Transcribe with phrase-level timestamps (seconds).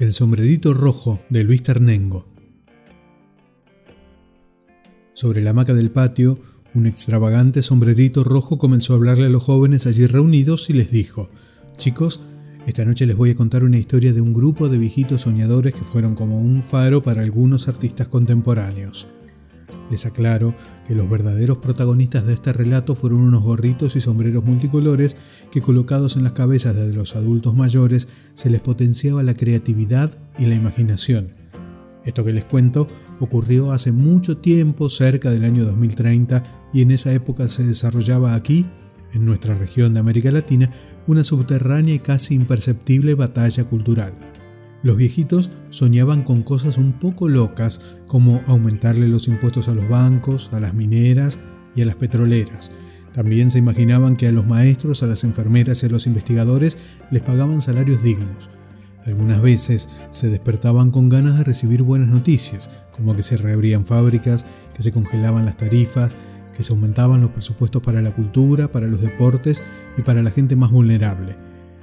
[0.00, 2.26] El sombrerito rojo de Luis Ternengo.
[5.12, 6.40] Sobre la hamaca del patio,
[6.72, 11.28] un extravagante sombrerito rojo comenzó a hablarle a los jóvenes allí reunidos y les dijo,
[11.76, 12.22] chicos,
[12.66, 15.84] esta noche les voy a contar una historia de un grupo de viejitos soñadores que
[15.84, 19.06] fueron como un faro para algunos artistas contemporáneos.
[19.90, 20.54] Les aclaro
[20.86, 25.16] que los verdaderos protagonistas de este relato fueron unos gorritos y sombreros multicolores
[25.50, 30.46] que colocados en las cabezas de los adultos mayores se les potenciaba la creatividad y
[30.46, 31.34] la imaginación.
[32.04, 32.86] Esto que les cuento
[33.18, 38.66] ocurrió hace mucho tiempo, cerca del año 2030, y en esa época se desarrollaba aquí,
[39.12, 40.70] en nuestra región de América Latina,
[41.06, 44.29] una subterránea y casi imperceptible batalla cultural.
[44.82, 50.48] Los viejitos soñaban con cosas un poco locas, como aumentarle los impuestos a los bancos,
[50.52, 51.38] a las mineras
[51.76, 52.72] y a las petroleras.
[53.12, 56.78] También se imaginaban que a los maestros, a las enfermeras y a los investigadores
[57.10, 58.48] les pagaban salarios dignos.
[59.04, 64.46] Algunas veces se despertaban con ganas de recibir buenas noticias, como que se reabrían fábricas,
[64.74, 66.14] que se congelaban las tarifas,
[66.56, 69.62] que se aumentaban los presupuestos para la cultura, para los deportes
[69.98, 71.36] y para la gente más vulnerable.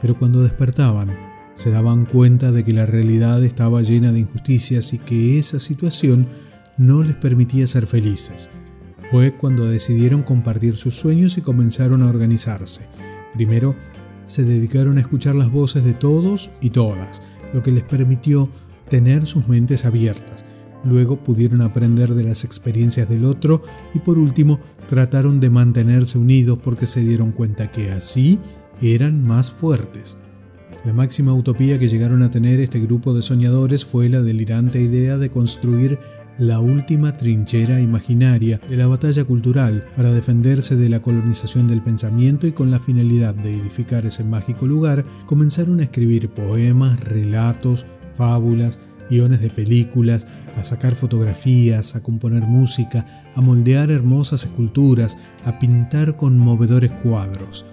[0.00, 1.27] Pero cuando despertaban,
[1.58, 6.28] se daban cuenta de que la realidad estaba llena de injusticias y que esa situación
[6.76, 8.48] no les permitía ser felices.
[9.10, 12.88] Fue cuando decidieron compartir sus sueños y comenzaron a organizarse.
[13.34, 13.74] Primero,
[14.24, 18.48] se dedicaron a escuchar las voces de todos y todas, lo que les permitió
[18.88, 20.44] tener sus mentes abiertas.
[20.84, 26.60] Luego pudieron aprender de las experiencias del otro y por último trataron de mantenerse unidos
[26.62, 28.38] porque se dieron cuenta que así
[28.80, 30.18] eran más fuertes.
[30.84, 35.18] La máxima utopía que llegaron a tener este grupo de soñadores fue la delirante idea
[35.18, 35.98] de construir
[36.38, 42.46] la última trinchera imaginaria de la batalla cultural para defenderse de la colonización del pensamiento
[42.46, 48.78] y con la finalidad de edificar ese mágico lugar, comenzaron a escribir poemas, relatos, fábulas,
[49.10, 56.16] guiones de películas, a sacar fotografías, a componer música, a moldear hermosas esculturas, a pintar
[56.16, 57.64] conmovedores cuadros.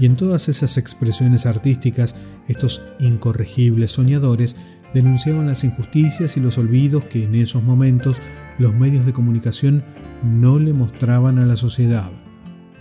[0.00, 2.16] Y en todas esas expresiones artísticas,
[2.48, 4.56] estos incorregibles soñadores
[4.94, 8.16] denunciaban las injusticias y los olvidos que en esos momentos
[8.58, 9.84] los medios de comunicación
[10.24, 12.10] no le mostraban a la sociedad.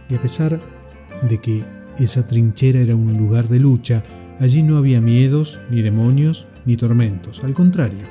[0.10, 0.62] Y a pesar
[1.28, 1.66] de que
[1.98, 4.02] esa trinchera era un lugar de lucha,
[4.40, 7.44] allí no había miedos, ni demonios, ni tormentos.
[7.44, 8.06] Al contrario,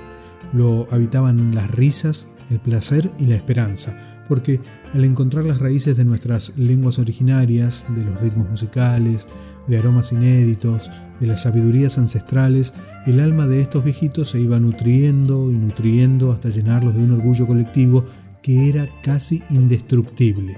[0.52, 4.60] lo habitaban las risas, el placer y la esperanza, porque
[4.92, 9.26] al encontrar las raíces de nuestras lenguas originarias, de los ritmos musicales,
[9.66, 10.90] de aromas inéditos,
[11.20, 12.74] de las sabidurías ancestrales,
[13.06, 17.46] el alma de estos viejitos se iba nutriendo y nutriendo hasta llenarlos de un orgullo
[17.46, 18.04] colectivo
[18.42, 20.56] que era casi indestructible.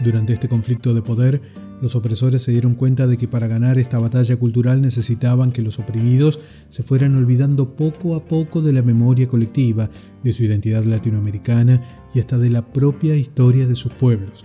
[0.00, 1.42] Durante este conflicto de poder,
[1.80, 5.78] los opresores se dieron cuenta de que para ganar esta batalla cultural necesitaban que los
[5.78, 9.90] oprimidos se fueran olvidando poco a poco de la memoria colectiva,
[10.24, 14.44] de su identidad latinoamericana y hasta de la propia historia de sus pueblos.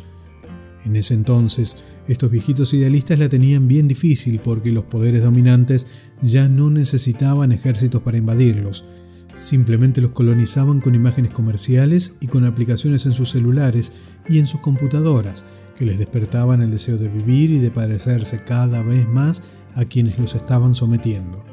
[0.84, 1.78] En ese entonces,
[2.08, 5.88] estos viejitos idealistas la tenían bien difícil porque los poderes dominantes
[6.22, 8.86] ya no necesitaban ejércitos para invadirlos,
[9.36, 13.92] simplemente los colonizaban con imágenes comerciales y con aplicaciones en sus celulares
[14.28, 15.46] y en sus computadoras,
[15.78, 19.44] que les despertaban el deseo de vivir y de parecerse cada vez más
[19.75, 21.44] a quienes los estaban sometiendo.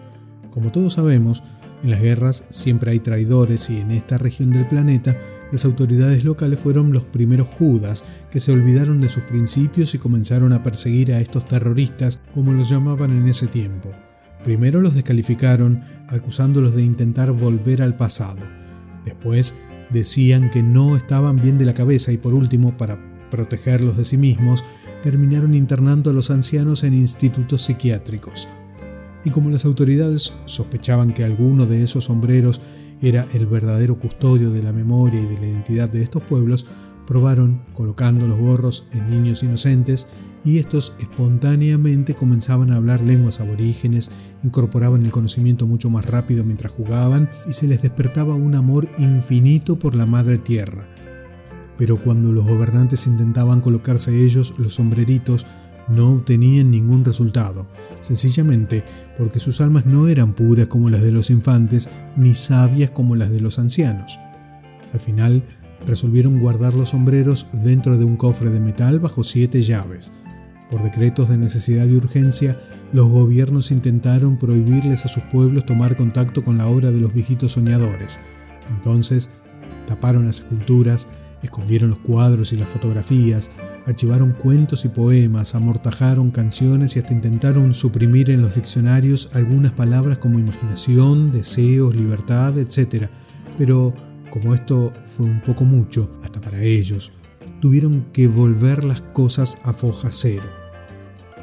[0.50, 1.42] Como todos sabemos,
[1.82, 5.16] en las guerras siempre hay traidores y en esta región del planeta
[5.52, 10.52] las autoridades locales fueron los primeros judas que se olvidaron de sus principios y comenzaron
[10.52, 13.90] a perseguir a estos terroristas como los llamaban en ese tiempo.
[14.44, 18.40] Primero los descalificaron acusándolos de intentar volver al pasado.
[19.04, 19.54] Después
[19.90, 22.98] decían que no estaban bien de la cabeza y por último, para
[23.30, 24.64] protegerlos de sí mismos,
[25.02, 28.48] terminaron internando a los ancianos en institutos psiquiátricos.
[29.24, 32.60] Y como las autoridades sospechaban que alguno de esos sombreros
[33.00, 36.66] era el verdadero custodio de la memoria y de la identidad de estos pueblos,
[37.06, 40.08] probaron colocando los gorros en niños inocentes
[40.44, 44.10] y estos espontáneamente comenzaban a hablar lenguas aborígenes,
[44.42, 49.78] incorporaban el conocimiento mucho más rápido mientras jugaban y se les despertaba un amor infinito
[49.78, 50.88] por la madre tierra.
[51.76, 55.46] Pero cuando los gobernantes intentaban colocarse ellos los sombreritos,
[55.88, 57.66] no obtenían ningún resultado,
[58.00, 58.84] sencillamente
[59.16, 63.30] porque sus almas no eran puras como las de los infantes, ni sabias como las
[63.30, 64.18] de los ancianos.
[64.92, 65.42] Al final,
[65.86, 70.12] resolvieron guardar los sombreros dentro de un cofre de metal bajo siete llaves.
[70.70, 72.58] Por decretos de necesidad y urgencia,
[72.92, 77.52] los gobiernos intentaron prohibirles a sus pueblos tomar contacto con la obra de los viejitos
[77.52, 78.20] soñadores.
[78.68, 79.30] Entonces,
[79.86, 81.08] taparon las esculturas,
[81.42, 83.50] Escondieron los cuadros y las fotografías,
[83.86, 90.18] archivaron cuentos y poemas, amortajaron canciones y hasta intentaron suprimir en los diccionarios algunas palabras
[90.18, 93.06] como imaginación, deseos, libertad, etc.
[93.56, 93.94] Pero
[94.30, 97.12] como esto fue un poco mucho, hasta para ellos,
[97.60, 100.57] tuvieron que volver las cosas a foja cero.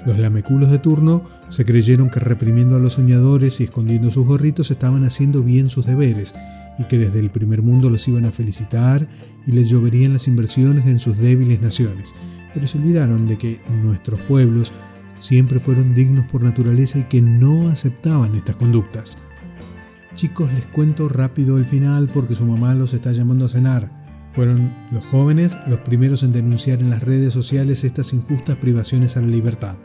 [0.06, 4.70] Los lameculos de turno se creyeron que reprimiendo a los soñadores y escondiendo sus gorritos
[4.70, 6.36] estaban haciendo bien sus deberes
[6.78, 9.08] y que desde el primer mundo los iban a felicitar
[9.48, 12.14] y les lloverían las inversiones en sus débiles naciones.
[12.54, 14.74] Pero se olvidaron de que nuestros pueblos
[15.18, 19.18] siempre fueron dignos por naturaleza y que no aceptaban estas conductas.
[20.14, 24.06] Chicos, les cuento rápido el final porque su mamá los está llamando a cenar.
[24.32, 29.22] Fueron los jóvenes los primeros en denunciar en las redes sociales estas injustas privaciones a
[29.22, 29.76] la libertad.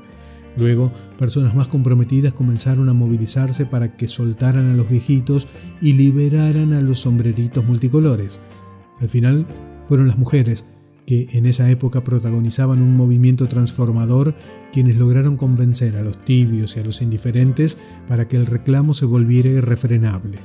[0.57, 5.47] Luego, personas más comprometidas comenzaron a movilizarse para que soltaran a los viejitos
[5.81, 8.41] y liberaran a los sombreritos multicolores.
[9.01, 9.47] Al final,
[9.85, 10.67] fueron las mujeres,
[11.07, 14.35] que en esa época protagonizaban un movimiento transformador,
[14.73, 19.07] quienes lograron convencer a los tibios y a los indiferentes para que el reclamo se
[19.07, 20.39] volviera irrefrenable.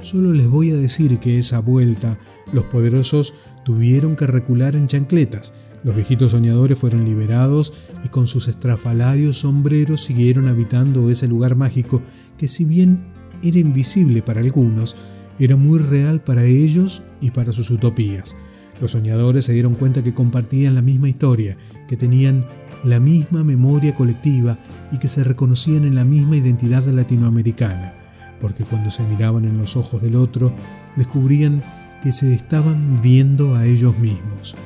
[0.00, 2.18] Solo les voy a decir que esa vuelta
[2.52, 3.34] los poderosos
[3.64, 7.72] tuvieron que recular en chancletas, los viejitos soñadores fueron liberados
[8.04, 12.02] y con sus estrafalarios sombreros siguieron habitando ese lugar mágico
[12.38, 13.04] que si bien
[13.42, 14.96] era invisible para algunos,
[15.38, 18.34] era muy real para ellos y para sus utopías.
[18.80, 22.46] Los soñadores se dieron cuenta que compartían la misma historia, que tenían
[22.82, 24.58] la misma memoria colectiva
[24.90, 27.94] y que se reconocían en la misma identidad latinoamericana,
[28.40, 30.52] porque cuando se miraban en los ojos del otro,
[30.96, 31.62] descubrían
[32.02, 34.56] que se estaban viendo a ellos mismos.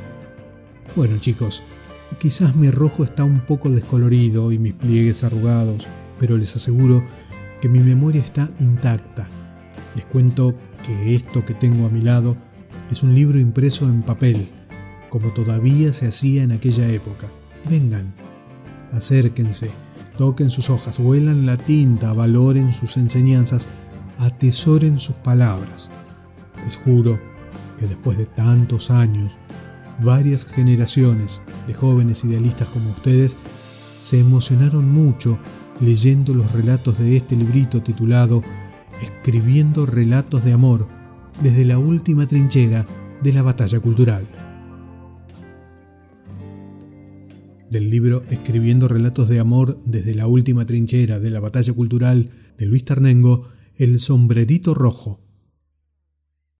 [0.99, 1.63] Bueno chicos,
[2.19, 5.87] quizás mi rojo está un poco descolorido y mis pliegues arrugados,
[6.19, 7.05] pero les aseguro
[7.61, 9.29] que mi memoria está intacta.
[9.95, 12.37] Les cuento que esto que tengo a mi lado
[12.91, 14.49] es un libro impreso en papel,
[15.09, 17.29] como todavía se hacía en aquella época.
[17.71, 18.13] Vengan,
[18.91, 19.71] acérquense,
[20.17, 23.69] toquen sus hojas, huelan la tinta, valoren sus enseñanzas,
[24.19, 25.93] atesoren sus palabras.
[26.65, 27.21] Les juro
[27.79, 29.39] que después de tantos años,
[30.01, 33.37] varias generaciones de jóvenes idealistas como ustedes
[33.97, 35.39] se emocionaron mucho
[35.81, 38.43] leyendo los relatos de este librito titulado
[39.01, 40.89] Escribiendo relatos de amor
[41.41, 42.85] desde la última trinchera
[43.23, 44.29] de la batalla cultural.
[47.71, 52.67] Del libro Escribiendo relatos de amor desde la última trinchera de la batalla cultural de
[52.67, 55.28] Luis Tarnengo, El sombrerito rojo